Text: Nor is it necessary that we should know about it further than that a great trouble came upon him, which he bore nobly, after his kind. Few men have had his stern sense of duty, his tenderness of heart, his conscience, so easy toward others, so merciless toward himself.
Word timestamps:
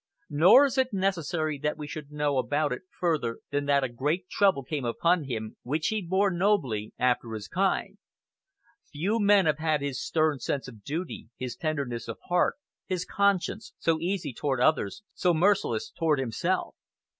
Nor 0.31 0.65
is 0.65 0.79
it 0.79 0.91
necessary 0.93 1.59
that 1.59 1.77
we 1.77 1.85
should 1.85 2.11
know 2.11 2.39
about 2.39 2.71
it 2.71 2.81
further 2.89 3.37
than 3.51 3.65
that 3.67 3.83
a 3.83 3.87
great 3.87 4.27
trouble 4.29 4.63
came 4.63 4.83
upon 4.83 5.25
him, 5.25 5.57
which 5.61 5.89
he 5.89 6.01
bore 6.01 6.31
nobly, 6.31 6.91
after 6.97 7.31
his 7.33 7.47
kind. 7.47 7.99
Few 8.91 9.19
men 9.19 9.45
have 9.45 9.59
had 9.59 9.81
his 9.83 10.01
stern 10.03 10.39
sense 10.39 10.67
of 10.67 10.83
duty, 10.83 11.29
his 11.37 11.55
tenderness 11.55 12.07
of 12.07 12.17
heart, 12.29 12.55
his 12.87 13.05
conscience, 13.05 13.73
so 13.77 13.99
easy 13.99 14.33
toward 14.33 14.59
others, 14.59 15.03
so 15.13 15.35
merciless 15.35 15.91
toward 15.91 16.17
himself. 16.17 16.75